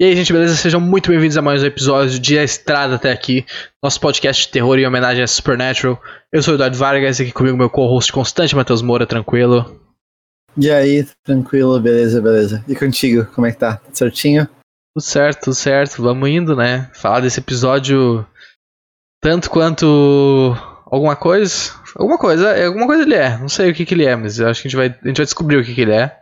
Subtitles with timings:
[0.00, 0.54] E aí, gente, beleza?
[0.54, 3.44] Sejam muito bem-vindos a mais um episódio de A Estrada até aqui,
[3.82, 6.00] nosso podcast de terror em homenagem a Supernatural.
[6.32, 9.82] Eu sou o Eduardo Vargas e aqui comigo meu co-host constante, Matheus Moura, tranquilo.
[10.56, 12.64] E aí, tranquilo, beleza, beleza.
[12.68, 13.78] E contigo, como é que tá?
[13.78, 14.46] Tudo certinho?
[14.94, 16.00] Tudo certo, tudo certo.
[16.00, 16.88] Vamos indo, né?
[16.94, 18.24] Falar desse episódio
[19.20, 20.54] tanto quanto
[20.86, 21.72] alguma coisa.
[21.96, 23.36] Alguma coisa, é, alguma coisa ele é.
[23.36, 25.08] Não sei o que, que ele é, mas eu acho que a gente vai, a
[25.08, 26.16] gente vai descobrir o que, que ele é.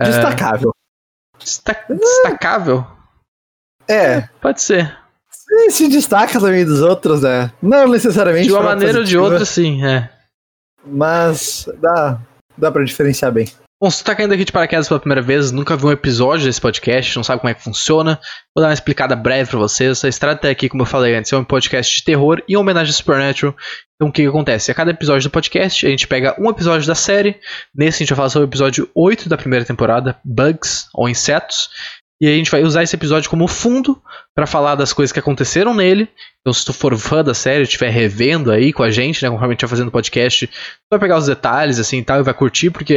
[0.00, 0.70] Destacável.
[0.70, 1.38] É...
[1.38, 1.86] Destac...
[1.88, 2.95] Destacável?
[3.88, 4.28] É.
[4.40, 4.96] Pode ser.
[5.30, 7.52] Sim, se destaca também dos outros, né?
[7.62, 8.46] Não necessariamente.
[8.46, 10.10] De uma maneira ou de outra, sim, é.
[10.84, 12.20] Mas dá,
[12.56, 13.48] dá pra diferenciar bem.
[13.78, 16.46] Bom, se tu tá caindo aqui de paraquedas pela primeira vez, nunca viu um episódio
[16.46, 18.18] desse podcast, não sabe como é que funciona,
[18.54, 19.90] vou dar uma explicada breve pra vocês.
[19.90, 22.90] Essa estrada até aqui, como eu falei antes, é um podcast de terror e homenagem
[22.90, 23.54] a Supernatural.
[23.94, 24.70] Então o que, que acontece?
[24.70, 27.38] A cada episódio do podcast, a gente pega um episódio da série.
[27.74, 31.68] Nesse a gente vai falar sobre o episódio 8 da primeira temporada, Bugs ou Insetos.
[32.20, 34.00] E a gente vai usar esse episódio como fundo
[34.34, 36.08] para falar das coisas que aconteceram nele.
[36.40, 39.52] Então, se tu for fã da série, estiver revendo aí com a gente, né, conforme
[39.52, 40.52] a gente vai fazendo podcast, tu
[40.90, 42.94] vai pegar os detalhes assim e tal e vai curtir, porque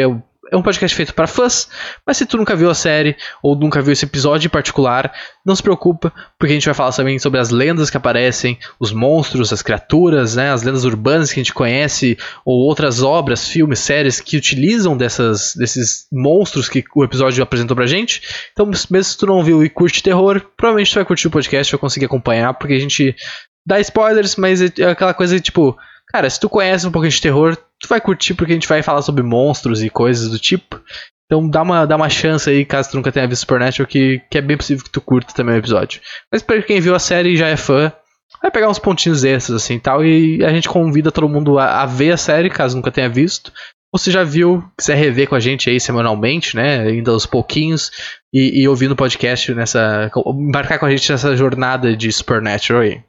[0.52, 1.69] é é um podcast feito para fãs,
[2.05, 5.11] mas se tu nunca viu a série ou nunca viu esse episódio em particular,
[5.45, 8.91] não se preocupa, porque a gente vai falar também sobre as lendas que aparecem, os
[8.91, 13.80] monstros, as criaturas, né, as lendas urbanas que a gente conhece, ou outras obras, filmes,
[13.80, 18.22] séries que utilizam dessas, desses monstros que o episódio apresentou pra gente.
[18.52, 21.72] Então, mesmo se tu não viu e curte terror, provavelmente tu vai curtir o podcast,
[21.72, 23.16] vai conseguir acompanhar, porque a gente
[23.66, 25.78] dá spoilers, mas é aquela coisa tipo
[26.11, 28.81] Cara, se tu conhece um pouquinho de terror, tu vai curtir porque a gente vai
[28.81, 30.81] falar sobre monstros e coisas do tipo.
[31.25, 34.38] Então dá uma, dá uma chance aí, caso tu nunca tenha visto Supernatural, que, que
[34.39, 36.01] é bem possível que tu curta também o episódio.
[36.31, 37.93] Mas pra quem viu a série e já é fã,
[38.41, 40.03] vai pegar uns pontinhos desses assim e tal.
[40.03, 43.53] E a gente convida todo mundo a, a, ver a série, caso nunca tenha visto.
[43.94, 46.81] Ou se já viu, quiser rever com a gente aí semanalmente, né?
[46.81, 47.91] Ainda aos pouquinhos.
[48.33, 50.11] E, e ouvindo o podcast nessa.
[50.27, 53.03] embarcar com a gente nessa jornada de Supernatural aí.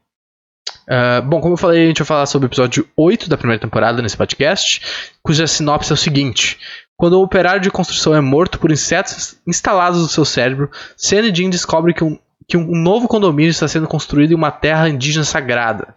[0.88, 3.60] Uh, bom, como eu falei, a gente vai falar sobre o episódio 8 da primeira
[3.60, 4.82] temporada nesse podcast,
[5.22, 6.58] cuja sinopse é o seguinte:
[6.97, 11.34] Quando um operário de construção é morto por insetos instalados no seu cérebro, Sam e
[11.34, 15.25] Jean descobrem que um, que um novo condomínio está sendo construído em uma terra indígena
[15.25, 15.94] sagrada.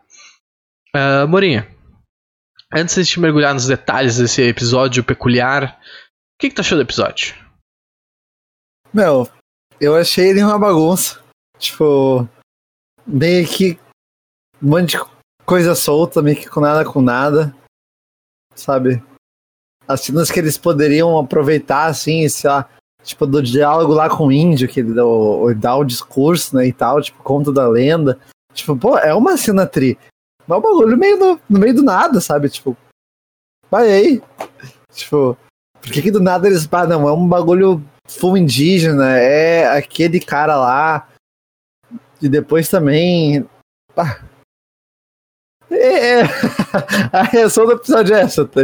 [0.96, 1.68] Uh, Morinha,
[2.72, 5.80] antes de a gente mergulhar nos detalhes desse episódio peculiar,
[6.36, 7.36] o que, que tu achou do episódio?
[8.94, 9.28] Meu,
[9.82, 11.20] eu achei ele uma bagunça.
[11.58, 12.28] Tipo,
[13.08, 13.80] meio que
[14.64, 15.04] um monte de
[15.46, 17.54] coisa solta, meio que com nada com nada.
[18.56, 19.04] Sabe?
[19.88, 22.70] As cenas que eles poderiam aproveitar, assim, sei lá,
[23.04, 26.66] tipo, do diálogo lá com o índio, que ele dá o, dá o discurso, né,
[26.68, 28.18] e tal, tipo, conta da lenda.
[28.54, 29.98] Tipo, pô, é uma cena tri.
[30.48, 32.50] Mas é um bagulho meio no, no meio do nada, sabe?
[32.50, 32.78] Tipo,
[33.70, 34.22] vai aí.
[34.94, 35.38] Tipo,
[35.82, 36.68] por que, que do nada eles.
[36.72, 41.10] Ah, não, é um bagulho full indígena, é aquele cara lá.
[42.22, 43.46] E depois também.
[43.98, 44.20] Ah,
[45.74, 46.24] é, é.
[47.12, 48.62] a reação do episódio é essa, tá?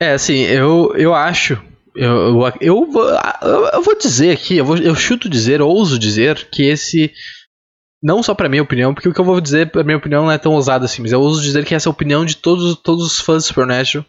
[0.00, 1.54] É, assim, eu, eu acho.
[1.94, 6.64] Eu, eu, eu, eu, vou dizer aqui, eu, vou, eu chuto dizer, ouso dizer, que
[6.64, 7.12] esse.
[8.02, 10.32] Não só pra minha opinião, porque o que eu vou dizer, pra minha opinião, não
[10.32, 12.76] é tão ousado assim, mas eu ouso dizer que essa é a opinião de todos,
[12.76, 14.04] todos os fãs de Supernatural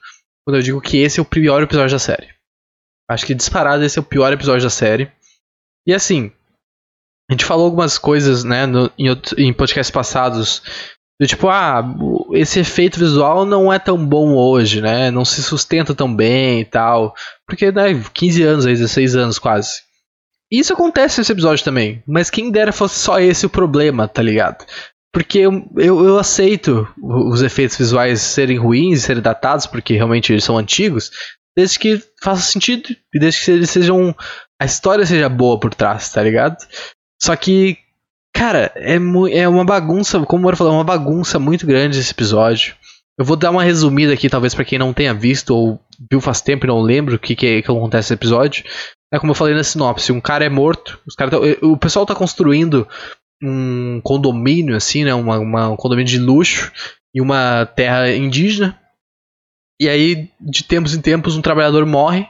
[0.46, 2.34] quando eu digo que esse é o pior episódio da série.
[3.10, 5.12] Acho que disparado esse é o pior episódio da série.
[5.88, 6.32] E assim,
[7.30, 10.62] a gente falou algumas coisas, né, no, em, em podcasts passados
[11.24, 11.82] tipo, ah,
[12.34, 15.10] esse efeito visual não é tão bom hoje, né?
[15.10, 17.14] Não se sustenta tão bem e tal.
[17.48, 19.82] Porque, né, 15 anos aí, 16 anos quase.
[20.52, 22.04] Isso acontece nesse episódio também.
[22.06, 24.66] Mas quem dera fosse só esse o problema, tá ligado?
[25.14, 30.44] Porque eu, eu, eu aceito os efeitos visuais serem ruins, serem datados, porque realmente eles
[30.44, 31.10] são antigos,
[31.56, 34.14] desde que faça sentido e desde que eles sejam.
[34.62, 36.58] a história seja boa por trás, tá ligado?
[37.22, 37.78] Só que
[38.36, 38.96] Cara, é,
[39.32, 42.76] é uma bagunça, como o Moro falou, é uma bagunça muito grande esse episódio.
[43.18, 45.80] Eu vou dar uma resumida aqui, talvez para quem não tenha visto ou
[46.12, 48.66] viu faz tempo e não lembra o que, que, que acontece nesse episódio.
[49.14, 52.06] É como eu falei na sinopse, um cara é morto, os cara tá, o pessoal
[52.06, 52.86] tá construindo
[53.42, 55.14] um condomínio, assim, né?
[55.14, 56.74] Uma, uma, um condomínio de luxo
[57.16, 58.78] em uma terra indígena.
[59.80, 62.28] E aí, de tempos em tempos, um trabalhador morre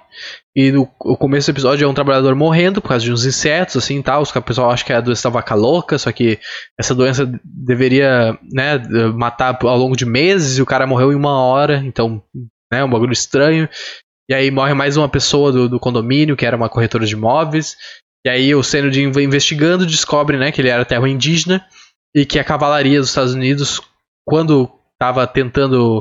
[0.56, 4.02] e no começo do episódio é um trabalhador morrendo por causa de uns insetos, assim
[4.02, 4.24] tal.
[4.24, 6.40] O pessoal acha que é a doença da vaca louca, só que
[6.80, 8.78] essa doença deveria né,
[9.14, 12.24] matar ao longo de meses e o cara morreu em uma hora, então
[12.72, 13.68] né, um bagulho estranho.
[14.30, 17.76] E aí morre mais uma pessoa do, do condomínio, que era uma corretora de imóveis.
[18.26, 21.66] E aí o Senod investigando descobre né, que ele era terra indígena
[22.16, 23.82] e que a cavalaria dos Estados Unidos,
[24.26, 26.00] quando estava tentando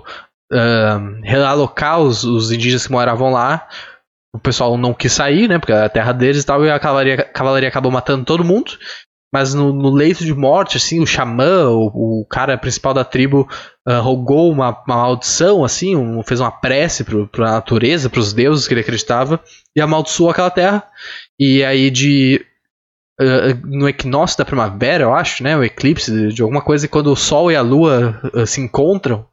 [0.52, 3.68] uh, realocar os, os indígenas que moravam lá,
[4.34, 5.60] o pessoal não quis sair, né?
[5.60, 8.42] Porque era a terra deles e tal, e a cavalaria, a cavalaria acabou matando todo
[8.42, 8.72] mundo.
[9.32, 13.48] Mas no, no, leito de morte, assim, o xamã, o, o cara principal da tribo,
[13.88, 18.66] uh, rogou uma, uma, maldição, assim, um, fez uma prece pro, pra natureza, pros deuses
[18.66, 19.40] que ele acreditava,
[19.74, 20.84] e amaldiçoou aquela terra.
[21.38, 22.44] E aí de
[23.20, 25.56] Uh, no equinócio da primavera, eu acho, né?
[25.56, 29.24] O eclipse de, de alguma coisa, quando o Sol e a Lua uh, se encontram,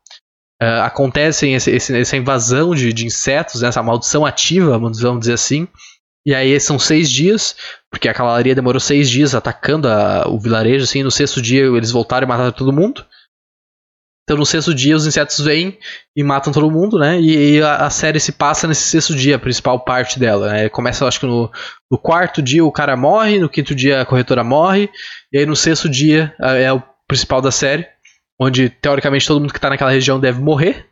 [0.62, 5.34] uh, acontece esse, esse, essa invasão de, de insetos, né, essa maldição ativa, vamos dizer
[5.34, 5.68] assim.
[6.26, 7.56] E aí são seis dias,
[7.90, 11.92] porque a cavalaria demorou seis dias atacando a, o vilarejo, assim, no sexto dia eles
[11.92, 13.06] voltaram e mataram todo mundo.
[14.24, 15.80] Então no sexto dia os insetos vêm
[16.16, 17.20] e matam todo mundo, né?
[17.20, 20.52] E, e a, a, série se passa nesse sexto dia, a principal parte dela.
[20.52, 20.70] Né?
[20.70, 21.52] Começa, acho que no,
[21.90, 24.90] no, quarto dia o cara morre, no quinto dia a corretora morre,
[25.34, 27.86] e aí no sexto dia é o principal da série,
[28.42, 30.88] onde teoricamente todo mundo que tá naquela região deve morrer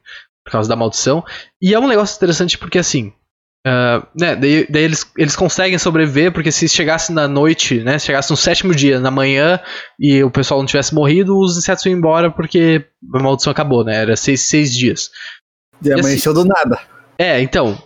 [0.46, 1.26] por causa da maldição.
[1.60, 3.12] E é um negócio interessante porque assim,
[3.68, 8.06] Uh, né, daí, daí eles, eles conseguem sobreviver, porque se chegasse na noite, né, se
[8.06, 9.60] chegasse no sétimo dia, na manhã,
[10.00, 13.98] e o pessoal não tivesse morrido, os insetos iam embora porque a maldição acabou, né?
[13.98, 15.12] Era seis, seis dias.
[15.84, 16.80] E, e amanheceu assim, do nada.
[17.18, 17.78] É, então.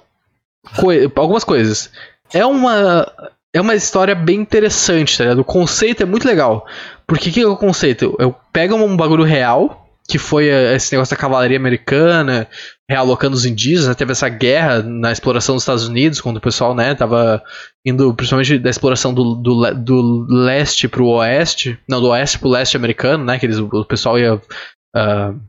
[1.16, 1.90] algumas coisas.
[2.32, 3.12] É uma.
[3.56, 5.40] É uma história bem interessante, tá ligado?
[5.40, 6.66] O conceito é muito legal.
[7.08, 8.16] Porque que é o conceito?
[8.20, 12.48] Eu pego um bagulho real, que foi eh, esse negócio da cavalaria americana
[12.90, 13.94] realocando os indígenas, né?
[13.94, 17.42] teve essa guerra na exploração dos Estados Unidos, quando o pessoal, né, tava
[17.86, 22.78] indo principalmente da exploração do, do, do leste pro oeste, não, do oeste pro leste
[22.78, 25.42] americano, né, que eles, o pessoal ia uh,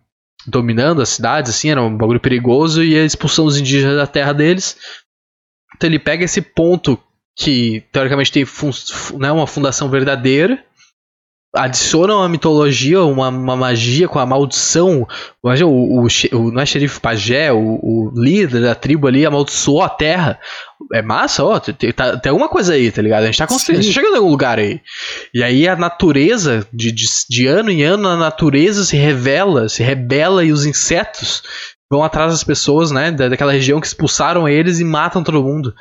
[0.47, 4.33] dominando as cidades, assim, era um bagulho perigoso, e a expulsão dos indígenas da terra
[4.33, 4.77] deles.
[5.77, 6.99] Então ele pega esse ponto
[7.37, 8.71] que, teoricamente, tem fun
[9.19, 10.63] né, uma fundação verdadeira,
[11.55, 15.07] adicionam a mitologia, uma, uma, magia com a maldição.
[15.43, 19.83] Imagina, o, o, o, não é xerife pajé, o, o, líder da tribo ali amaldiçoou
[19.83, 20.39] a terra.
[20.93, 23.23] É massa, ó, tem, tá, tem alguma coisa aí, tá ligado?
[23.23, 24.81] A gente tá construindo, chegando em algum lugar aí.
[25.33, 29.83] E aí a natureza, de, de, de ano em ano, a natureza se revela, se
[29.83, 31.43] rebela e os insetos
[31.91, 35.73] vão atrás das pessoas, né, daquela região que expulsaram eles e matam todo mundo.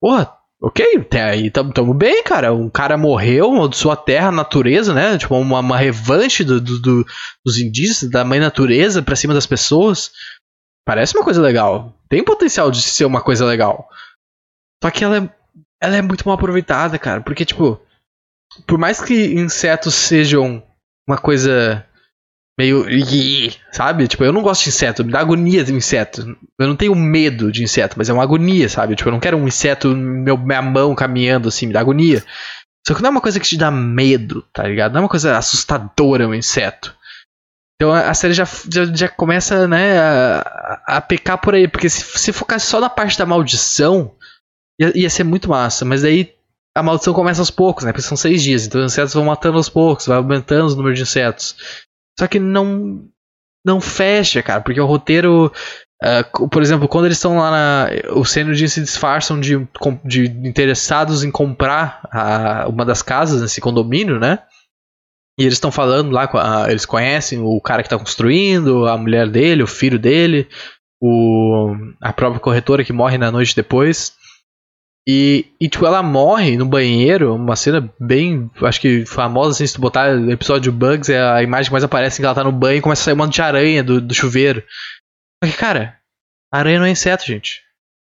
[0.00, 2.52] Porra, Ok, até aí tamo, tamo, bem, cara.
[2.52, 5.16] Um cara morreu, de sua terra, natureza, né?
[5.16, 7.06] Tipo, uma, uma revanche do, do, do,
[7.44, 10.12] dos indígenas, da mãe natureza pra cima das pessoas.
[10.86, 11.94] Parece uma coisa legal.
[12.10, 13.88] Tem potencial de ser uma coisa legal.
[14.84, 15.34] Só que ela é,
[15.82, 17.22] ela é muito mal aproveitada, cara.
[17.22, 17.80] Porque, tipo,
[18.66, 20.62] por mais que insetos sejam
[21.08, 21.86] uma coisa
[22.60, 22.84] meio.
[23.72, 24.06] Sabe?
[24.06, 26.36] Tipo, eu não gosto de inseto, me dá agonia de inseto.
[26.58, 28.94] Eu não tenho medo de inseto, mas é uma agonia, sabe?
[28.94, 32.22] Tipo, eu não quero um inseto meu minha mão caminhando assim, me dá agonia.
[32.86, 34.92] Só que não é uma coisa que te dá medo, tá ligado?
[34.92, 36.94] Não é uma coisa assustadora um inseto.
[37.76, 41.66] Então a série já, já, já começa, né, a, a, pecar por aí.
[41.66, 44.14] Porque se, se focasse só na parte da maldição,
[44.78, 45.84] ia, ia ser muito massa.
[45.84, 46.34] Mas aí
[46.76, 47.92] a maldição começa aos poucos, né?
[47.92, 48.66] Porque são seis dias.
[48.66, 51.56] Então os insetos vão matando aos poucos, vai aumentando o número de insetos.
[52.20, 53.08] Só que não
[53.64, 55.50] não fecha, cara, porque o roteiro
[56.02, 57.88] Uh, por exemplo, quando eles estão lá na.
[58.16, 59.68] Os Senodins se disfarçam de,
[60.02, 64.38] de interessados em comprar a, uma das casas nesse condomínio, né?
[65.38, 69.28] E eles estão falando lá, a, eles conhecem o cara que está construindo, a mulher
[69.28, 70.48] dele, o filho dele,
[71.02, 74.14] o, a própria corretora que morre na noite depois.
[75.08, 79.74] E, e, tipo, ela morre no banheiro, uma cena bem, acho que famosa, assim, se
[79.74, 82.78] tu botar episódio Bugs, é a imagem que mais aparece que ela tá no banho
[82.78, 84.62] e começa a sair um monte de aranha do, do chuveiro.
[85.40, 85.96] Porque, cara,
[86.52, 87.62] aranha não é inseto, gente.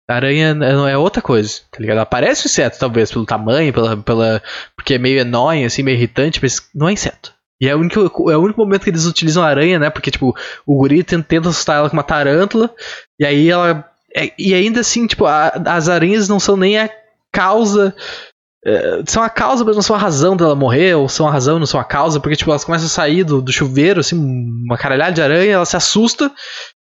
[0.09, 0.55] aranha
[0.89, 1.97] é outra coisa, tá ligado?
[1.97, 4.41] Ela parece um inseto, talvez, pelo tamanho, pela, pela,
[4.75, 7.33] porque é meio annoying, assim, meio irritante, mas não é inseto.
[7.61, 9.89] E é o, único, é o único momento que eles utilizam a aranha, né?
[9.89, 12.73] Porque, tipo, o guri tenta, tenta assustar ela com uma tarântula,
[13.19, 16.89] e aí ela é, e ainda assim, tipo, a, as aranhas não são nem a
[17.31, 17.93] causa.
[18.65, 21.59] É, são a causa, mas não são a razão dela morrer, ou são a razão,
[21.59, 24.77] não são a causa, porque, tipo, elas começam a sair do, do chuveiro, assim, uma
[24.77, 26.31] caralhada de aranha, ela se assusta,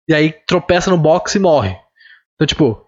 [0.08, 1.76] e aí tropeça no box e morre.
[2.34, 2.84] Então, tipo,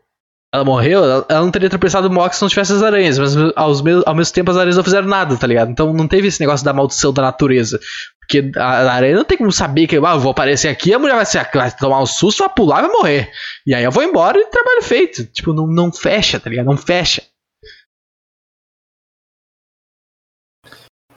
[0.54, 3.82] ela morreu, ela, não teria tropeçado no box se não tivesse as aranhas, mas aos
[4.06, 5.70] ao mesmo tempo as aranhas não fizeram nada, tá ligado?
[5.70, 7.78] Então não teve esse negócio da maldição da natureza.
[8.26, 11.14] Porque a, aranha não tem como saber que ah, eu vou aparecer aqui, a mulher
[11.14, 13.32] vai, ser, vai tomar um susto, vai pular e vai morrer.
[13.64, 15.24] E aí eu vou embora e trabalho feito.
[15.26, 16.66] Tipo, não, não fecha, tá ligado?
[16.66, 17.22] Não fecha.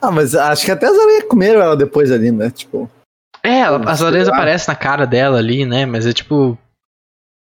[0.00, 2.48] Ah, mas acho que até as aranhas comeram ela depois ali, né?
[2.50, 2.88] Tipo.
[3.42, 5.84] É, ela, as aranhas aparecem na cara dela ali, né?
[5.84, 6.56] Mas é tipo.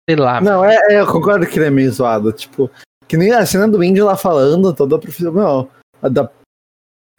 [0.08, 0.40] Sei lá.
[0.40, 2.30] Não, é, é, eu concordo que ele é meio zoado.
[2.30, 2.70] Tipo,
[3.08, 5.68] que nem a cena do índio lá falando, toda a profissão.
[6.02, 6.30] A da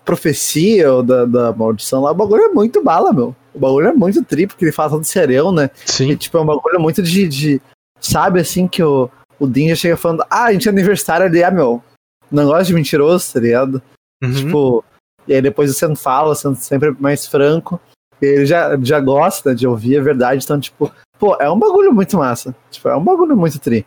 [0.08, 3.36] profecia ou da, da maldição lá, o bagulho é muito bala, meu.
[3.54, 5.70] O bagulho é muito triplo, que ele fala todo serão, né?
[5.86, 6.12] Sim.
[6.12, 7.62] E, tipo, é um bagulho muito de, de.
[8.00, 9.10] Sabe assim que o.
[9.38, 11.84] o Dean já chega falando, ah, a gente é aniversário ali, ah, meu,
[12.32, 13.82] não gosta de mentiroso, tá ligado?
[14.24, 14.34] Uhum.
[14.34, 14.86] Tipo,
[15.28, 17.80] e aí depois você fala, sendo sempre mais franco,
[18.22, 22.18] ele já, já gosta de ouvir a verdade, então, tipo, pô, é um bagulho muito
[22.18, 22.56] massa.
[22.72, 23.86] Tipo, é um bagulho muito tri.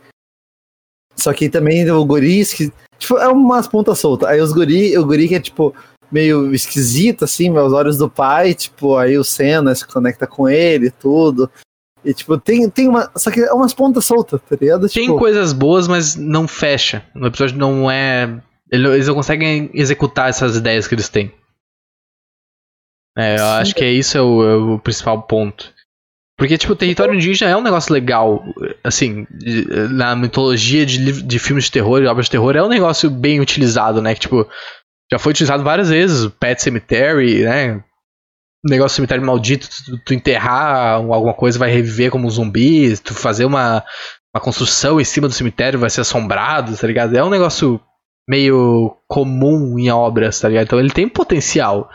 [1.17, 4.29] Só que também o guri, que, tipo, é umas pontas soltas.
[4.29, 5.75] Aí os guri, o guri que é, tipo,
[6.11, 10.87] meio esquisito, assim, meus olhos do pai, tipo, aí o Senna se conecta com ele
[10.87, 11.51] e tudo.
[12.05, 13.11] E, tipo, tem, tem uma.
[13.17, 14.89] Só que é umas pontas soltas, tá ligado?
[14.89, 17.05] Tem tipo, coisas boas, mas não fecha.
[17.15, 18.41] No episódio não é.
[18.71, 21.33] Eles não conseguem executar essas ideias que eles têm.
[23.19, 23.45] É, eu Sim.
[23.45, 25.75] acho que é isso é o, é o principal ponto.
[26.39, 28.43] Porque, tipo, o território indígena é um negócio legal.
[28.83, 29.27] Assim,
[29.91, 33.41] na mitologia de, de filmes de terror e obras de terror, é um negócio bem
[33.41, 34.15] utilizado, né?
[34.15, 34.49] Que, tipo,
[35.13, 36.25] já foi utilizado várias vezes.
[36.25, 37.83] O Pet Cemetery, né?
[38.65, 43.15] O negócio cemitério maldito, tu, tu enterrar alguma coisa vai reviver como um zumbi, tu
[43.15, 43.83] fazer uma,
[44.35, 47.17] uma construção em cima do cemitério vai ser assombrado, tá ligado?
[47.17, 47.81] É um negócio
[48.29, 50.65] meio comum em obras, tá ligado?
[50.65, 51.91] Então ele tem potencial.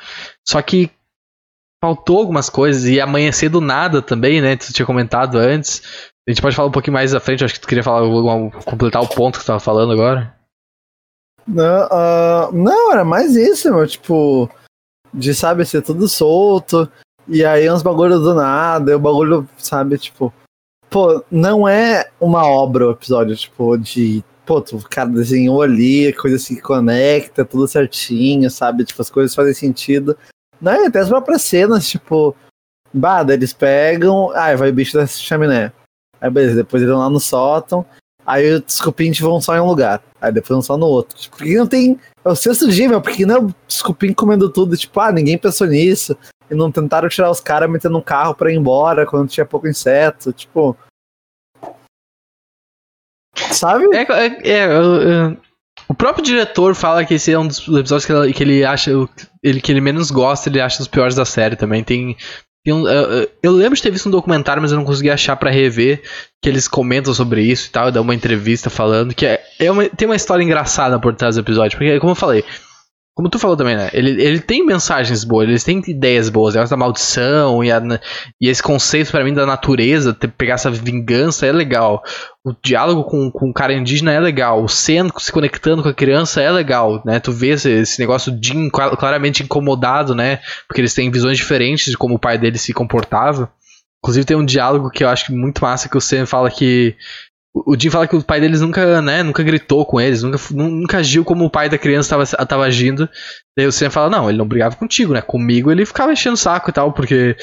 [0.45, 0.89] Só que
[1.84, 4.55] faltou algumas coisas e amanhecer do nada também, né?
[4.55, 6.12] Tu tinha comentado antes.
[6.27, 8.01] A gente pode falar um pouquinho mais à frente, acho que tu queria falar,
[8.65, 10.35] completar o ponto que tu tava falando agora.
[11.48, 14.50] Não, ah, não, era mais isso, meu, tipo,
[15.14, 16.90] de, sabe, ser tudo solto,
[17.28, 20.34] e aí uns bagulho do nada, e o bagulho, sabe, tipo,
[20.90, 26.40] pô, não é uma obra o episódio, tipo, de, pô, o cara desenhou ali, coisa
[26.40, 30.18] se conecta, tudo certinho, sabe, tipo, as coisas fazem sentido.
[30.60, 32.36] Não, e até as próprias cenas, tipo,
[32.94, 35.72] bah, daí eles pegam, ai, vai o bicho da chaminé.
[36.20, 37.86] Aí beleza, depois eles vão lá no sótão,
[38.25, 41.17] aí os cupins vão só em um lugar, aí depois vão só no outro.
[41.17, 42.00] Tipo, porque não tem.
[42.24, 43.82] É o sexto dia, meu, porque não é os
[44.15, 46.17] comendo tudo, tipo, ah, ninguém pensou nisso.
[46.50, 49.67] E não tentaram tirar os caras metendo um carro pra ir embora quando tinha pouco
[49.67, 50.77] inseto, tipo.
[53.51, 53.86] Sabe?
[53.96, 55.38] É, é- é,
[55.88, 58.91] o próprio diretor fala que esse é um dos episódios que ele, que ele acha
[59.44, 61.84] ele, que ele menos gosta, ele acha os piores da série também.
[61.84, 62.15] Tem,
[62.65, 66.01] eu, eu- lembro de ter visto um documentário, mas eu não consegui achar pra rever
[66.41, 69.88] que eles comentam sobre isso e tal, dá uma entrevista falando que é, é uma-
[69.89, 72.43] tem uma história engraçada por trás do episódio, porque como eu falei,
[73.15, 73.89] como tu falou também, né?
[73.93, 77.81] Ele, ele tem mensagens boas, eles têm ideias boas, negócio da maldição e, a-
[78.41, 82.03] e esse conceito pra mim da natureza, ter, pegar essa vingança é legal.
[82.43, 84.62] O diálogo com, com o cara indígena é legal.
[84.63, 87.19] O Sen se conectando com a criança é legal, né?
[87.22, 90.39] Tu vê esse, esse negócio de claramente incomodado, né?
[90.67, 93.50] Porque eles têm visões diferentes de como o pai dele se comportava.
[94.03, 96.95] Inclusive tem um diálogo que eu acho muito massa que o Sen fala que
[97.56, 100.98] o Jim fala que o pai deles nunca, né, nunca gritou com eles, nunca, nunca
[100.98, 103.10] agiu como o pai da criança estava agindo.
[103.58, 105.22] Daí o Sam fala, não, ele não brigava contigo, né?
[105.22, 107.38] Comigo ele ficava enchendo o saco e tal, porque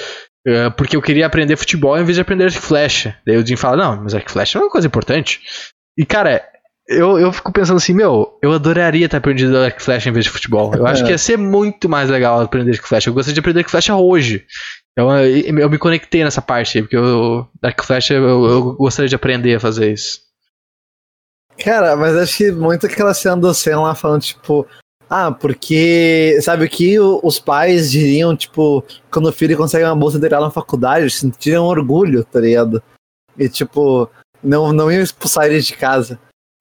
[0.47, 3.17] eh, porque eu queria aprender futebol em vez de aprender arco flecha.
[3.27, 5.41] Daí o Jim fala, não, mas arco flecha é uma coisa importante.
[5.97, 6.45] E cara,
[6.89, 10.31] eu, eu fico pensando assim, meu, eu adoraria ter aprendido arco flecha em vez de
[10.31, 10.75] futebol.
[10.75, 13.09] Eu acho que ia ser muito mais legal aprender arco flecha.
[13.09, 14.45] Eu gostaria de aprender arco flecha hoje.
[14.93, 19.15] Então eu, eu me conectei nessa parte porque eu, e flecha eu, eu gostaria de
[19.15, 20.21] aprender a fazer isso.
[21.59, 24.67] Cara, mas acho que muito aquela cena do Sen lá falando, tipo,
[25.09, 30.17] ah, porque sabe o que os pais diriam, tipo, quando o filho consegue uma bolsa
[30.17, 32.83] integral na faculdade, sentiriam orgulho, tá ligado?
[33.39, 34.11] E tipo,
[34.43, 36.19] não, não iam expulsar ele de casa.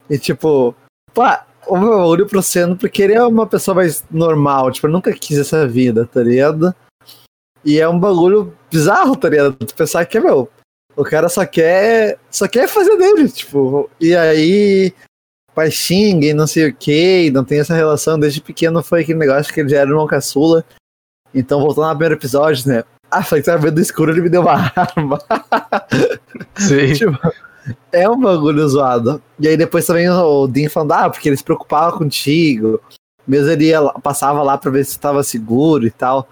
[0.09, 0.75] E tipo,
[1.13, 5.13] pá, o meu orgulho pro Sen, porque ele é uma pessoa mais normal, tipo, nunca
[5.13, 6.75] quis essa vida, tá ligado?
[7.63, 9.53] E é um bagulho bizarro, tá ligado?
[9.53, 10.49] Tu pensar que, meu,
[10.95, 12.17] o cara só quer.
[12.29, 13.89] Só quer fazer dele, tipo.
[13.99, 14.93] E aí.
[15.53, 18.17] Pai xinga e não sei o que, não tem essa relação.
[18.17, 20.63] Desde pequeno foi aquele negócio que ele já era irmão caçula.
[21.35, 22.83] Então, voltando ao primeiro episódio, né?
[23.09, 25.19] Ah, falei que tava vendo escuro, ele me deu uma arma.
[26.55, 26.93] Sim.
[26.93, 27.17] tipo,
[27.91, 29.21] é um bagulho zoado.
[29.37, 32.79] E aí depois também o Dean falando, ah, porque ele se preocupava contigo.
[33.27, 36.27] Mesmo ele ia, passava lá pra ver se tava seguro e tal.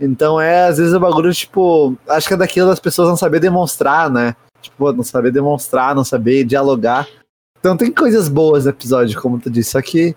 [0.00, 3.40] Então é, às vezes o bagulho, tipo, acho que é daquilo das pessoas não saber
[3.40, 4.36] demonstrar, né?
[4.60, 7.08] Tipo, não saber demonstrar, não saber dialogar.
[7.58, 10.16] Então tem coisas boas no episódio, como tu disse, só que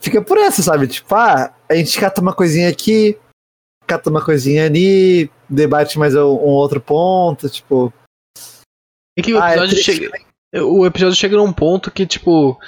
[0.00, 0.86] fica por essa, sabe?
[0.86, 3.18] Tipo, ah, a gente cata uma coisinha aqui,
[3.86, 7.92] cata uma coisinha ali, debate mais um, um outro ponto, tipo.
[9.16, 12.58] É que o Ah, é episódio, triste, chega, o episódio chega num ponto que, tipo,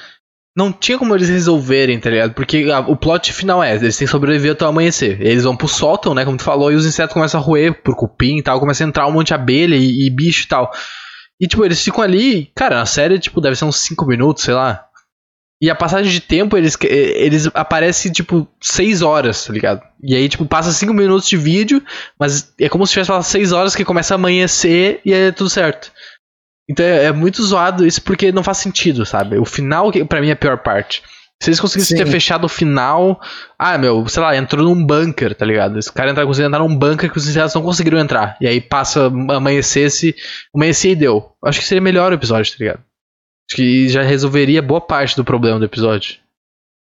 [0.56, 2.34] não tinha como eles resolverem, tá ligado?
[2.34, 5.20] Porque a- o plot final é, eles têm que sobreviver até o amanhecer.
[5.20, 7.96] Eles vão pro sótão, né, como tu falou, e os insetos começam a roer por
[7.96, 10.70] cupim e tal, começa a entrar um monte de abelha e, e bicho e tal.
[11.40, 14.54] E, tipo, eles ficam ali, cara, a série, tipo, deve ser uns 5 minutos, sei
[14.54, 14.84] lá.
[15.60, 19.80] E a passagem de tempo, eles, eles aparecem, tipo, 6 horas, tá ligado?
[20.02, 21.82] E aí, tipo, passa 5 minutos de vídeo,
[22.18, 25.32] mas é como se tivesse falado 6 horas que começa a amanhecer e aí é
[25.32, 25.90] tudo certo.
[26.68, 29.38] Então é, é muito zoado isso porque não faz sentido, sabe?
[29.38, 31.02] O final, pra mim, é a pior parte.
[31.42, 32.04] Se eles conseguissem Sim.
[32.04, 33.20] ter fechado o final.
[33.58, 35.78] Ah, meu, sei lá, entrou num bunker, tá ligado?
[35.78, 38.36] Esse cara entra, conseguiu entrar num bunker que os insetos não conseguiram entrar.
[38.40, 40.14] E aí passa, amanhecesse,
[40.54, 41.32] amanhecia e deu.
[41.44, 42.80] Acho que seria melhor o episódio, tá ligado?
[43.46, 46.16] Acho que já resolveria boa parte do problema do episódio.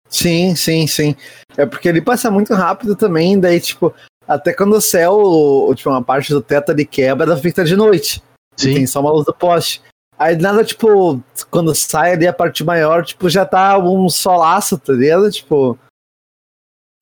[0.09, 1.15] Sim, sim, sim.
[1.55, 3.93] É porque ele passa muito rápido também, daí, tipo,
[4.27, 8.23] até quando o céu, tipo, uma parte do teto ali quebra, fica de noite.
[8.57, 8.73] Sim.
[8.73, 9.81] tem só uma luz do poste.
[10.17, 11.21] Aí nada, tipo,
[11.51, 15.29] quando sai ali a parte maior, tipo, já tá um solaço, tá ligado?
[15.29, 15.77] Tipo.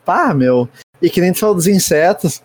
[0.04, 0.68] Pá, meu.
[1.02, 2.42] E que nem tu falou dos insetos.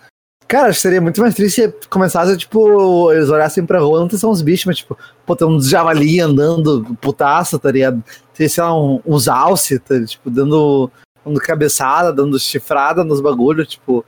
[0.47, 4.11] Cara, acho que seria muito mais triste se começasse, tipo, eles olhassem pra rua, não
[4.11, 8.02] são uns bichos, mas, tipo, pô, tem uns javali andando putaço, tá ligado?
[8.35, 10.90] Tem, sei lá, um, uns alce, tá, tipo, dando,
[11.25, 14.05] dando cabeçada, dando chifrada nos bagulhos, tipo.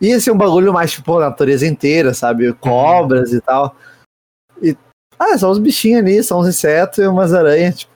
[0.00, 2.52] Ia ser um bagulho mais, tipo, a natureza inteira, sabe?
[2.54, 3.76] Cobras e tal.
[4.62, 4.76] E,
[5.18, 7.92] ah, são uns bichinhos ali, são uns insetos e umas aranhas, tipo.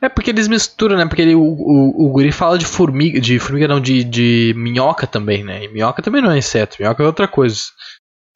[0.00, 1.06] É porque eles misturam, né?
[1.06, 5.06] Porque ele, o, o, o guri fala de formiga, de formiga não, de, de minhoca
[5.06, 5.64] também, né?
[5.64, 7.56] E minhoca também não é inseto, minhoca é outra coisa.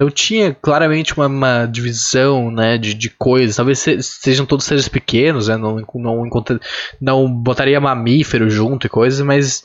[0.01, 3.57] Então tinha claramente uma, uma divisão, né, de, de coisas.
[3.57, 5.57] Talvez se- sejam todos seres pequenos, né?
[5.57, 6.59] Não, não, encontra-
[7.01, 9.63] não botaria mamífero junto e coisas, mas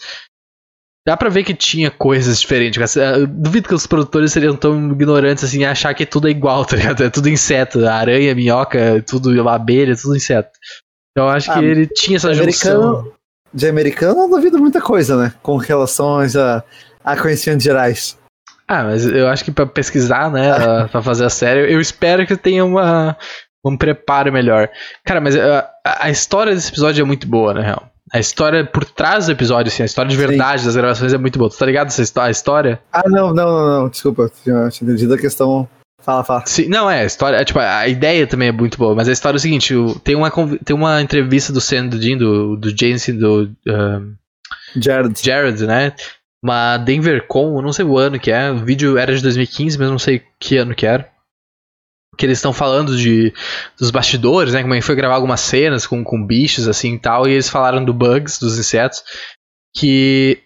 [1.09, 2.93] dá pra ver que tinha coisas diferentes.
[2.95, 3.17] cara.
[3.17, 6.75] Eu duvido que os produtores seriam tão ignorantes assim, achar que tudo é igual, tá
[6.75, 7.03] ligado?
[7.03, 10.51] É tudo inseto, aranha, minhoca, tudo abelha, tudo inseto.
[11.11, 12.71] Então eu acho Ah, que ele tinha essa junção.
[12.81, 13.13] americano,
[13.51, 15.33] de americano eu duvido muita coisa, né?
[15.41, 16.63] Com relações a,
[17.03, 18.15] a conhecimentos gerais.
[18.67, 22.27] Ah, mas eu acho que pra pesquisar, né, a- pra fazer a série, eu espero
[22.27, 23.17] que tenha uma,
[23.65, 24.69] um preparo melhor.
[25.03, 27.89] Cara, mas a, a- a história desse episódio é muito boa, na real.
[28.11, 30.27] A história por trás do episódio, assim, a história de Sim.
[30.27, 31.49] verdade das gravações é muito boa.
[31.49, 32.81] Tu tá ligado essa a história?
[32.91, 33.89] Ah, não, não, não, não.
[33.89, 35.67] Desculpa, tinha, entendido a questão.
[36.01, 36.43] Fala, fala.
[36.45, 39.11] Sim, não, é, a história, é, tipo, a ideia também é muito boa, mas a
[39.11, 40.31] história é o seguinte, tem uma,
[40.63, 44.01] tem uma entrevista do Sam do Dean, do, do Jensen, do ah,
[44.75, 45.21] Jared.
[45.21, 45.93] Jared, né?
[46.41, 48.49] Uma DenverCon, eu não sei o ano que é.
[48.49, 51.09] O vídeo era de 2015, mas não sei que ano que era.
[52.17, 53.33] Que eles estão falando de
[53.79, 54.61] dos bastidores, né?
[54.61, 57.27] Como é que foi gravar algumas cenas com, com bichos assim e tal.
[57.27, 59.03] E eles falaram do bugs, dos insetos.
[59.75, 60.41] Que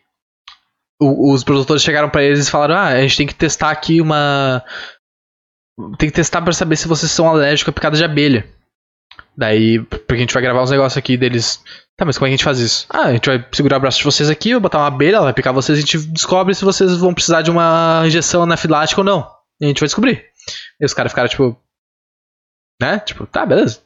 [1.02, 4.02] o- os produtores chegaram pra eles e falaram: Ah, a gente tem que testar aqui
[4.02, 4.64] uma.
[5.98, 8.48] Tem que testar pra saber se vocês são alérgicos a picada de abelha.
[9.36, 11.60] Daí, porque a gente vai gravar uns negócios aqui deles.
[11.98, 12.86] Tá, mas como é que a gente faz isso?
[12.90, 15.26] Ah, a gente vai segurar o braço de vocês aqui, eu botar uma abelha, ela
[15.26, 19.06] vai picar vocês, a gente descobre se vocês vão precisar de uma injeção anafilática ou
[19.06, 19.28] não.
[19.60, 20.24] E a gente vai descobrir.
[20.80, 21.60] E os caras ficaram tipo.
[22.82, 23.00] Né?
[23.00, 23.82] Tipo, tá, beleza.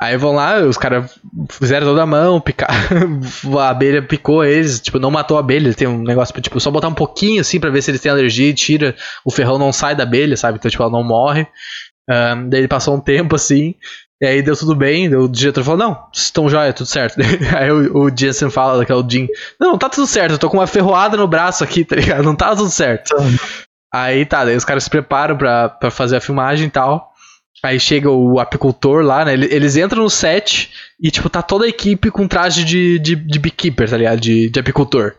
[0.00, 1.14] Aí vão lá, os caras
[1.50, 2.70] fizeram toda a mão, picar,
[3.60, 6.88] a abelha picou eles, tipo, não matou a abelha, tem um negócio tipo, só botar
[6.88, 9.94] um pouquinho assim pra ver se eles têm alergia e tira, o ferrão não sai
[9.94, 10.56] da abelha, sabe?
[10.56, 11.46] Então, tipo, ela não morre.
[12.08, 13.74] Ahn, daí passou um tempo assim,
[14.22, 17.18] e aí deu tudo bem, o diretor falou, não, estão jóia, tudo certo.
[17.54, 19.28] aí o, o Jensen fala, que é o Jim,
[19.60, 22.22] não, tá tudo certo, eu tô com uma ferroada no braço aqui, tá ligado?
[22.22, 23.14] Não tá tudo certo.
[23.92, 27.10] Aí tá, daí os caras se preparam pra, pra fazer a filmagem e tal.
[27.62, 29.34] Aí chega o apicultor lá, né?
[29.34, 33.14] ele- Eles entram no set e, tipo, tá toda a equipe com traje de, de,
[33.14, 34.20] de beekeeper, tá ligado?
[34.20, 35.14] De, de apicultor.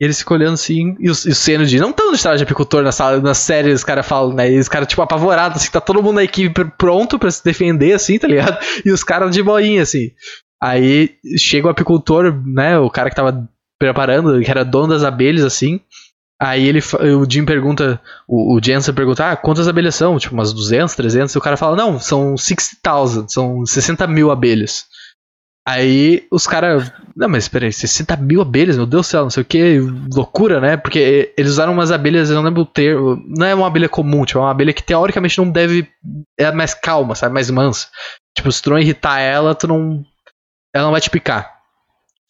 [0.00, 1.78] E eles ficam olhando assim, e os, e os cenos de.
[1.80, 4.50] Não tão de traje de apicultor na sala, na série, os caras falam, né?
[4.50, 7.42] E os caras, tipo, apavorados, assim, tá todo mundo na equipe pr- pronto pra se
[7.44, 8.56] defender, assim, tá ligado?
[8.84, 10.10] E os caras de boinha, assim.
[10.62, 12.78] Aí chega o apicultor, né?
[12.78, 13.46] O cara que tava
[13.78, 15.80] preparando, que era dono das abelhas, assim.
[16.42, 16.80] Aí ele,
[17.18, 20.18] o Jim pergunta, o, o Jensen pergunta, ah, quantas abelhas são?
[20.18, 21.34] Tipo, umas 200, 300?
[21.34, 24.86] E o cara fala, não, são 60,000, são 60 mil abelhas.
[25.68, 29.42] Aí os caras, não, mas peraí, 60 mil abelhas, meu Deus do céu, não sei
[29.42, 29.80] o que,
[30.14, 30.78] loucura, né?
[30.78, 34.24] Porque eles usaram umas abelhas, eu não lembro o termo, não é uma abelha comum,
[34.24, 35.86] tipo, é uma abelha que teoricamente não deve,
[36.38, 37.88] é mais calma, sabe, mais mansa.
[38.34, 40.02] Tipo, se tu não irritar ela, tu não,
[40.74, 41.59] ela não vai te picar.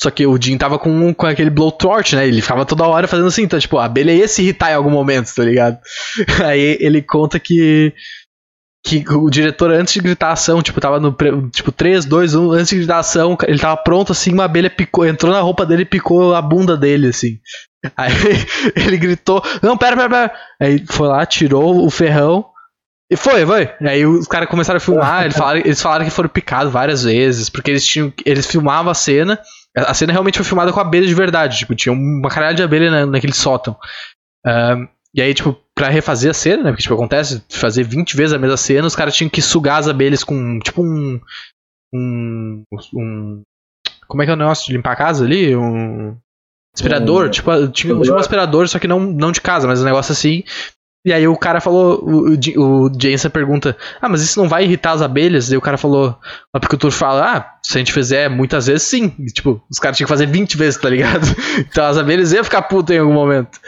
[0.03, 2.27] Só que o Jim tava com, com aquele blowtorch, né?
[2.27, 4.91] Ele ficava toda hora fazendo assim, então, tipo, a abelha ia se irritar em algum
[4.91, 5.79] momento, tá ligado?
[6.45, 7.93] Aí ele conta que.
[8.83, 11.15] Que o diretor, antes de gritar ação, tipo, tava no.
[11.51, 15.07] Tipo, 3, 2, 1, antes de gritar ação, ele tava pronto assim, uma abelha picou,
[15.07, 17.39] entrou na roupa dele e picou a bunda dele, assim.
[17.95, 18.11] Aí
[18.75, 20.33] ele gritou, não, pera, pera, pera.
[20.59, 22.47] Aí foi lá, tirou o ferrão.
[23.11, 23.69] E foi, foi.
[23.83, 27.51] Aí os caras começaram a filmar, eles falaram, eles falaram que foram picados várias vezes,
[27.51, 28.11] porque eles tinham.
[28.25, 29.39] Eles filmavam a cena.
[29.77, 31.59] A cena realmente foi filmada com abelha de verdade.
[31.59, 33.77] Tipo, tinha uma caralho de abelha na, naquele sótão.
[34.45, 36.71] Ahn, e aí, tipo, pra refazer a cena, né?
[36.71, 39.89] Porque, tipo, acontece, fazer 20 vezes a mesma cena, os caras tinham que sugar as
[39.89, 41.21] abelhas com, tipo, um.
[41.93, 42.63] Um.
[42.95, 43.43] um
[44.07, 45.55] como é que é o negócio de limpar a casa ali?
[45.57, 46.17] Um.
[46.75, 49.85] Aspirador, Um tipo, tinha, tinha um aspirador, só que não, não de casa, mas um
[49.85, 50.45] negócio assim.
[51.07, 54.65] E aí o cara falou, o, o, o Jensen pergunta, ah, mas isso não vai
[54.65, 55.51] irritar as abelhas?
[55.51, 56.11] E o cara falou,
[56.53, 59.15] o apicultor fala, ah, se a gente fizer muitas vezes, sim.
[59.19, 61.27] E, tipo, os caras tinham que fazer 20 vezes, tá ligado?
[61.71, 63.59] Então as abelhas iam ficar putas em algum momento.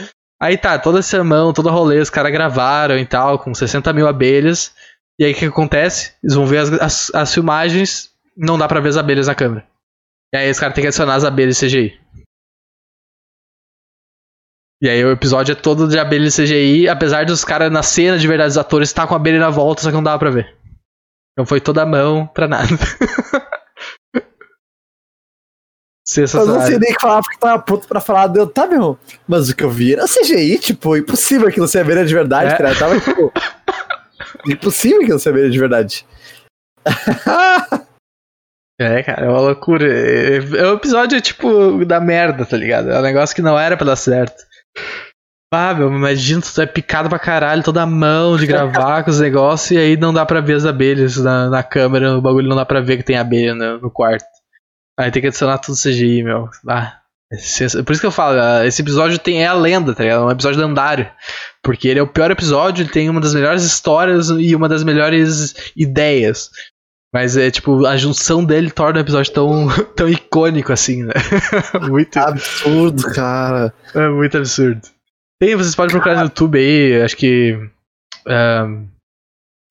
[0.40, 4.74] Aí tá, toda mão, todo rolê, os caras gravaram e tal, com 60 mil abelhas.
[5.18, 6.12] E aí o que acontece?
[6.22, 9.64] Eles vão ver as, as, as filmagens, não dá pra ver as abelhas na câmera.
[10.34, 11.98] E aí os caras têm que adicionar as abelhas CGI.
[14.82, 18.26] E aí o episódio é todo de abelha CGI, apesar dos caras na cena de
[18.26, 20.30] verdade, os atores estar tá com a abelha na volta, só que não dava pra
[20.30, 20.56] ver.
[21.32, 22.66] Então foi toda a mão pra nada.
[26.14, 28.26] Eu não sei nem que falar porque tava puto pra falar.
[28.26, 28.98] Deu, tá, meu.
[29.26, 32.56] Mas o que eu vi era CGI, tipo, impossível aquilo ser abelha de verdade, é.
[32.58, 32.74] cara.
[32.74, 33.32] Tava tipo.
[34.46, 36.04] impossível aquilo ser abelha de verdade.
[38.78, 39.86] é, cara, é uma loucura.
[39.86, 42.90] É, é um episódio, tipo, da merda, tá ligado?
[42.90, 44.51] É um negócio que não era pra dar certo.
[45.54, 49.20] Ah, meu, imagina, tu é picado pra caralho, toda a mão de gravar com os
[49.20, 52.56] negócios e aí não dá pra ver as abelhas na, na câmera, o bagulho não
[52.56, 54.24] dá pra ver que tem abelha no, no quarto.
[54.98, 56.48] Aí tem que adicionar tudo CGI, meu.
[56.66, 60.02] Ah, é por isso que eu falo, ah, esse episódio tem, é a lenda, tá
[60.02, 60.22] ligado?
[60.22, 61.10] É um episódio lendário.
[61.62, 64.84] Porque ele é o pior episódio, ele tem uma das melhores histórias e uma das
[64.84, 66.50] melhores ideias.
[67.12, 71.12] Mas é tipo, a junção dele torna o episódio tão, tão icônico assim, né?
[71.88, 73.74] muito absurdo, cara.
[73.94, 74.80] É muito absurdo.
[75.38, 77.54] Tem, vocês podem procurar no YouTube aí, acho que.
[78.26, 78.88] Um,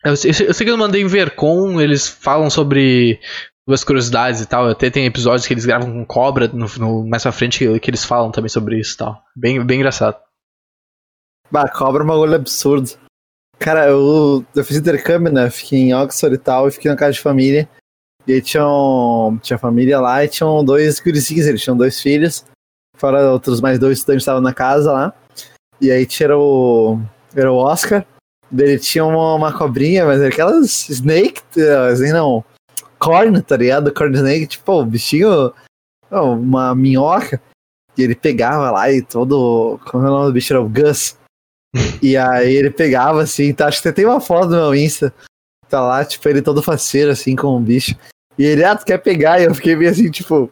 [0.04, 3.20] eu, eu, eu, sei que eu mandei em Vercom, eles falam sobre
[3.68, 4.70] duas curiosidades e tal.
[4.70, 7.90] Até tem episódios que eles gravam com cobra no, no mais pra frente que, que,
[7.90, 9.24] eles falam também sobre isso e tal.
[9.36, 10.18] Bem, bem engraçado.
[11.50, 12.92] Bah, cobra é um bagulho absurdo.
[13.62, 15.48] Cara, eu, eu fiz intercâmbio, né?
[15.52, 17.70] Fiquei em Oxford e tal, e fiquei na casa de família.
[18.26, 22.44] E aí tinham, tinha família lá e tinham dois gurizinhos, eles tinham dois filhos.
[22.98, 25.14] Fora outros mais dois estudantes estavam na casa lá.
[25.80, 27.00] E aí tinha o,
[27.36, 28.04] era o Oscar.
[28.52, 31.44] Ele tinha uma, uma cobrinha, mas aquelas snake,
[31.92, 32.44] assim não,
[32.98, 33.94] corn, tá ligado?
[33.94, 35.54] Corn snake, tipo, o bichinho,
[36.10, 37.40] uma minhoca.
[37.96, 40.52] E ele pegava lá e todo, como é o nome do bicho?
[40.52, 41.16] Era o Gus.
[42.02, 43.68] E aí ele pegava assim, tá?
[43.68, 45.14] Acho que tem uma foto no meu Insta.
[45.70, 47.96] Tá lá, tipo, ele todo faceiro, assim, com um bicho.
[48.38, 49.40] E ele, ah, tu quer pegar?
[49.40, 50.52] E eu fiquei meio assim, tipo.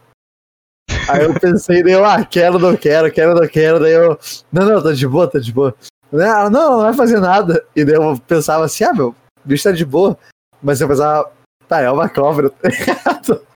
[1.09, 3.79] Aí eu pensei, eu, ah, quero, não quero, quero, não quero.
[3.79, 4.17] Daí eu,
[4.51, 5.75] não, não, tá de boa, tá de boa.
[6.11, 7.65] Ela, não, não vai fazer nada.
[7.75, 10.17] E daí eu pensava assim, ah, meu, o bicho tá de boa.
[10.61, 11.31] Mas eu pensava,
[11.67, 13.41] tá, é uma cobra, tá ligado?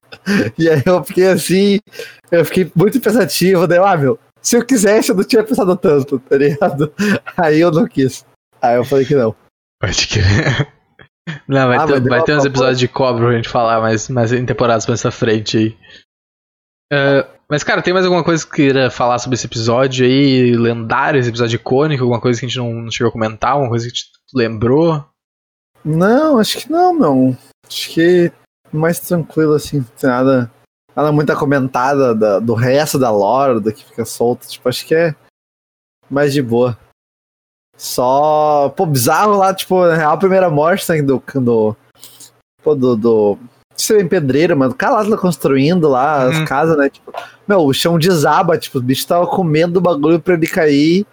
[0.58, 1.80] E aí eu fiquei assim,
[2.32, 5.76] eu fiquei muito pensativo, daí eu, ah, meu, se eu quisesse, eu não tinha pensado
[5.78, 6.94] tanto, tá ligado?
[7.38, 8.26] Aí eu não quis.
[8.62, 9.34] Aí eu falei que não.
[9.82, 10.74] Pode crer.
[11.48, 14.34] Não, vai, ah, ter, vai ter uns episódios de cobra pra gente falar mais, mais
[14.34, 15.78] em temporadas pra essa frente aí.
[16.92, 21.20] Uh, mas, cara, tem mais alguma coisa que queira falar sobre esse episódio aí, lendário,
[21.20, 22.04] esse episódio icônico?
[22.04, 23.52] Alguma coisa que a gente não, não chegou a comentar?
[23.52, 25.06] Alguma coisa que te lembrou?
[25.86, 27.38] Não, acho que não, não.
[27.66, 28.32] Acho que
[28.72, 30.52] mais tranquilo, assim, nada
[30.96, 34.48] nada muito comentada da, do resto da lore, do que fica solto.
[34.48, 35.16] Tipo, acho que é
[36.10, 36.78] mais de boa.
[37.78, 38.70] Só.
[38.76, 41.22] Pô, bizarro lá, tipo, na real, a primeira morte né, do.
[41.36, 41.76] do
[42.64, 42.96] pô, do.
[42.96, 43.40] do
[43.76, 44.72] ser em pedreiro, mano.
[44.74, 46.46] O cara lá tá construindo lá as uhum.
[46.46, 46.90] casas, né?
[46.90, 47.12] Tipo,
[47.48, 51.06] meu, o chão desaba, tipo, o bicho tava comendo o bagulho pra ele cair.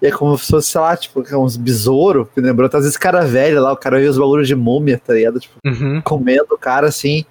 [0.00, 2.28] E é como se fosse, sei lá, tipo, uns besouros.
[2.32, 5.12] Que lembrou, às vezes cara velho lá, o cara vê os bagulhos de múmia, tá
[5.12, 5.40] ligado?
[5.40, 6.00] Tipo, uhum.
[6.02, 7.24] comendo o cara assim.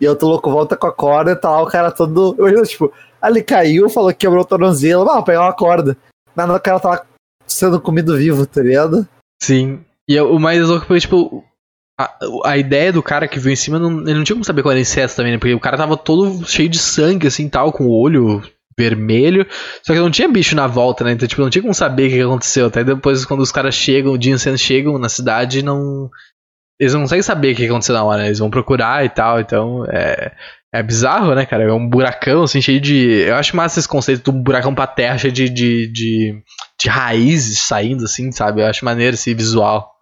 [0.00, 2.34] E outro louco volta com a corda e tá lá o cara todo.
[2.38, 5.08] Eu, tipo, ali caiu, falou que quebrou o tornozelo.
[5.10, 5.96] Ah, pegar uma corda.
[6.34, 7.06] Nada, o cara tava
[7.46, 9.06] sendo comido vivo, tá ligado?
[9.42, 9.80] Sim.
[10.08, 11.44] E o mais louco foi, tipo,
[11.98, 12.10] a,
[12.44, 14.72] a, ideia do cara que veio em cima, não, ele não tinha como saber qual
[14.72, 15.38] era inseto também, né?
[15.38, 18.42] Porque o cara tava todo cheio de sangue, assim, tal, com o olho
[18.78, 19.46] vermelho.
[19.82, 21.12] Só que não tinha bicho na volta, né?
[21.12, 22.66] Então, tipo, não tinha como saber o que aconteceu.
[22.66, 26.10] Até depois, quando os caras chegam, o Jensen chegam na cidade, não
[26.80, 28.28] eles não conseguem saber o que aconteceu na hora, né?
[28.28, 30.32] eles vão procurar e tal, então é,
[30.72, 31.64] é bizarro, né, cara?
[31.64, 33.20] É um buracão, assim, cheio de.
[33.26, 36.42] Eu acho massa esse conceito do buracão pra terra, cheio de, de, de,
[36.80, 38.62] de raízes saindo, assim, sabe?
[38.62, 39.94] Eu acho maneiro esse visual.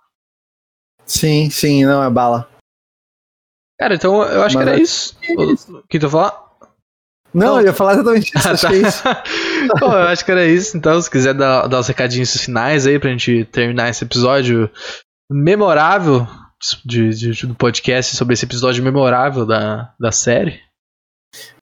[1.04, 2.48] Sim, sim, não é bala.
[3.80, 5.18] Cara, então eu acho Mas que era é isso.
[5.78, 6.46] O que tu falar?
[7.34, 8.48] Não, eu ia falar exatamente isso.
[8.48, 9.02] acho que é isso.
[9.80, 10.76] Bom, eu acho que era isso.
[10.76, 14.70] Então, se quiser dar, dar os recadinhos finais aí pra gente terminar esse episódio
[15.30, 16.26] memorável
[16.84, 20.60] de, de, do podcast sobre esse episódio memorável da, da série.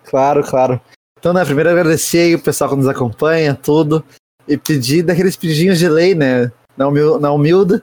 [0.05, 0.81] Claro, claro.
[1.19, 4.05] Então, né, primeiro agradecer aí o pessoal que nos acompanha, tudo.
[4.47, 6.53] E pedir daqueles pedidinhos de lei, né?
[6.77, 7.83] Na, humil na humilde.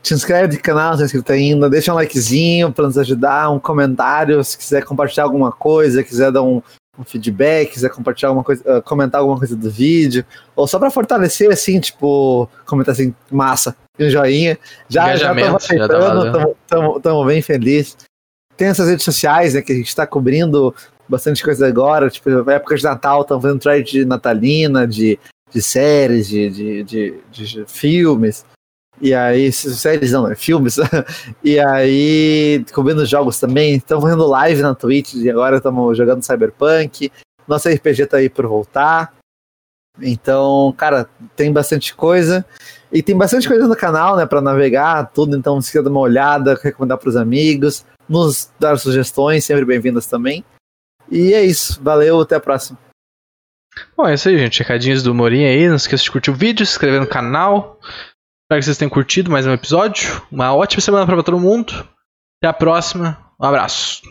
[0.00, 1.68] Te inscreve no canal, tá inscrito ainda.
[1.68, 4.44] Deixa um likezinho pra nos ajudar, um comentário.
[4.44, 6.62] Se quiser compartilhar alguma coisa, quiser dar um,
[6.98, 10.24] um feedback, quiser compartilhar alguma coisa, uh, comentar alguma coisa do vídeo,
[10.54, 14.58] ou só para fortalecer, assim, tipo, comentar assim, massa, um joinha.
[14.88, 16.56] Já estamos aceitando,
[16.96, 17.96] estamos bem felizes.
[18.56, 20.74] Tem essas redes sociais, né, que a gente está cobrindo
[21.08, 25.18] bastante coisa agora, tipo, época de Natal, estamos fazendo thread de natalina, de,
[25.52, 28.44] de séries, de, de, de, de filmes.
[29.00, 30.76] E aí, séries não, é filmes.
[31.42, 33.76] e aí, cobrindo jogos também.
[33.76, 37.10] Estamos fazendo live na Twitch e agora estamos jogando Cyberpunk.
[37.46, 39.12] Nosso RPG tá aí por voltar.
[40.00, 42.44] Então, cara, tem bastante coisa.
[42.94, 45.36] E tem bastante coisa no canal, né, para navegar, tudo.
[45.36, 50.06] Então, se quiser dar uma olhada, recomendar para os amigos, nos dar sugestões, sempre bem-vindas
[50.06, 50.44] também.
[51.10, 51.82] E é isso.
[51.82, 52.78] Valeu, até a próxima.
[53.96, 54.60] Bom, é isso aí, gente.
[54.60, 55.68] Recadinhos do Morinha aí.
[55.68, 57.80] Não esqueça de curtir o vídeo, se inscrever no canal.
[57.82, 60.22] Espero que vocês tenham curtido mais um episódio.
[60.30, 61.72] Uma ótima semana para todo mundo.
[62.40, 63.18] Até a próxima.
[63.40, 64.02] Um abraço.